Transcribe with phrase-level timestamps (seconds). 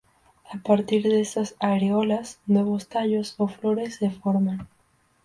[0.51, 4.67] A partir de estas areolas, nuevos tallos o flores se forman.